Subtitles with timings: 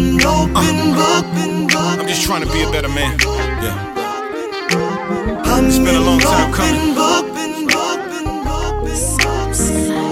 [0.00, 1.98] an open book.
[2.00, 3.18] I'm just trying to be a better man.
[3.20, 3.88] Yeah.
[5.66, 6.94] It's been a long time coming.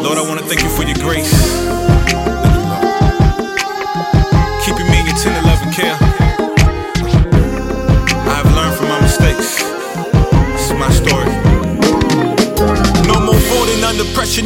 [0.02, 1.37] Lord, I want to thank you for your grace.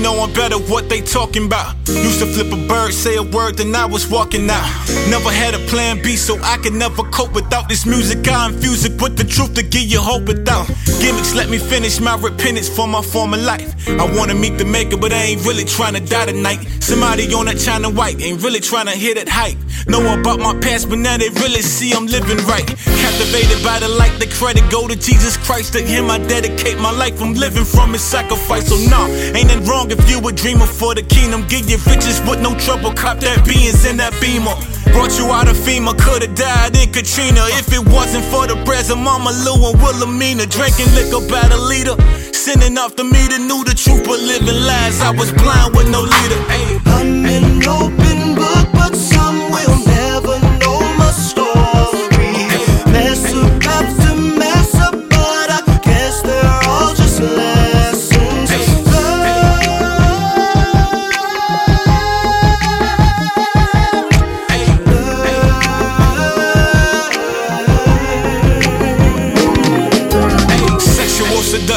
[0.03, 1.77] No one better what they talking about.
[1.89, 4.68] Used to flip a bird, say a word, then I was walking out.
[5.09, 8.27] Never had a plan B, so I could never cope without this music.
[8.27, 10.67] I infuse it with the truth to give you hope without
[11.00, 11.35] gimmicks.
[11.35, 13.71] Let me finish my repentance for my former life.
[13.89, 16.66] I wanna meet the maker, but I ain't really trying to die tonight.
[16.80, 19.57] Somebody on that China white ain't really trying to hit it hype.
[19.86, 22.66] Know about my past, but now they really see I'm living right.
[22.66, 25.72] Captivated by the light, the credit go to Jesus Christ.
[25.75, 27.21] To him I dedicate my life.
[27.22, 28.69] I'm living from his sacrifice.
[28.69, 31.46] So nah, ain't it wrong if you a dreamer for the kingdom.
[31.49, 32.92] Give your riches with no trouble.
[32.92, 34.56] Cop that beans in that beamer.
[34.92, 38.91] Brought you out of FEMA, could've died in Katrina if it wasn't for the prayers
[38.91, 40.47] of Mama Lou and Wilhelmina.
[40.47, 41.97] Drinking liquor by the leader,
[42.33, 45.00] sending off the meter, knew the truth but living lies.
[45.00, 46.41] I was blind with no leader.
[46.48, 46.91] Ayy.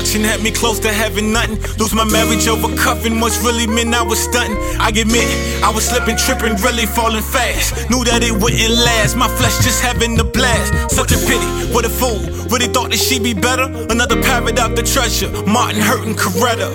[0.05, 1.57] Sexual had me close to having nothing.
[1.79, 4.55] Lose my marriage over cuffing, much really meant I was stunting.
[4.79, 5.25] I admit,
[5.63, 7.89] I was slipping, tripping, really falling fast.
[7.89, 10.93] Knew that it wouldn't last, my flesh just having the blast.
[10.93, 12.21] Such a pity, what a fool.
[12.53, 13.65] Really thought that she'd be better.
[13.89, 16.69] Another parrot out the treasure, Martin hurting Coretta.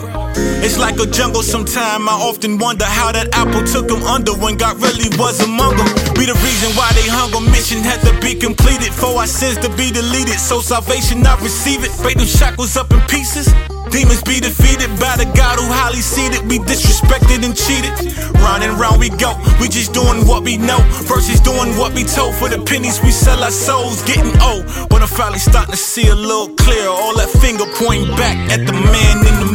[0.62, 2.08] It's like a jungle sometime.
[2.08, 5.88] I often wonder how that apple took him under when God really was among them.
[6.14, 9.58] Be the reason why they hung a mission had to be completed for our sins
[9.58, 10.38] to be deleted.
[10.38, 11.90] So salvation I receive it.
[12.02, 13.48] Break them shackles up in pieces.
[13.90, 16.46] Demons be defeated by the God who highly seated.
[16.46, 17.90] We disrespected and cheated.
[18.38, 19.34] Round and round we go.
[19.58, 20.78] We just doing what we know
[21.10, 22.36] versus doing what we told.
[22.36, 24.64] For the pennies we sell our souls, getting old.
[24.88, 26.88] But I'm finally starting to see a little clearer.
[26.88, 29.49] All that finger pointing back at the man in the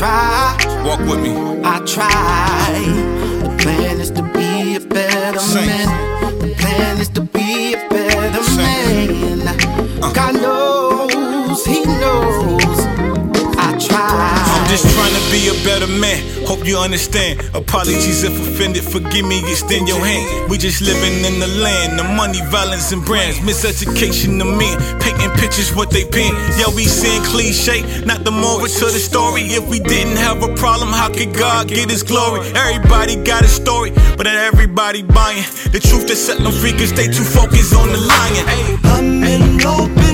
[0.00, 1.60] try, Walk with me.
[1.62, 2.99] I try.
[15.30, 16.18] Be a better man.
[16.44, 17.40] Hope you understand.
[17.54, 18.82] Apologies if offended.
[18.82, 20.50] Forgive me, extend your hand.
[20.50, 21.98] We just living in the land.
[21.98, 23.38] The money, violence, and brands.
[23.38, 24.76] Miseducation of men.
[25.00, 26.34] Painting pictures what they paint.
[26.58, 28.04] Yeah, we saying cliche.
[28.04, 29.42] Not the moral to the story.
[29.42, 32.40] If we didn't have a problem, how could God get his glory?
[32.54, 35.44] Everybody got a story, but not everybody buying.
[35.70, 38.44] The truth that set them free, cause they too focused on the lion.
[38.84, 40.09] I'm an open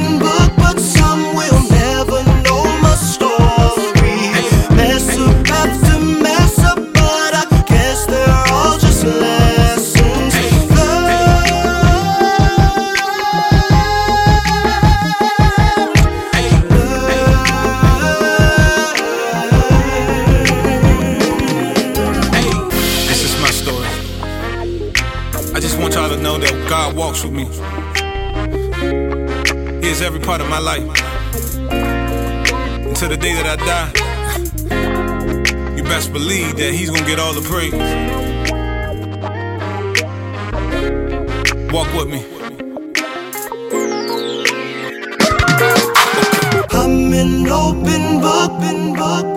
[26.27, 27.45] know that God walks with me.
[29.81, 30.83] He is every part of my life.
[32.89, 33.91] Until the day that I die,
[35.77, 37.73] you best believe that He's gonna get all the praise.
[41.73, 42.21] Walk with me.
[46.81, 49.36] I'm an open book, open book.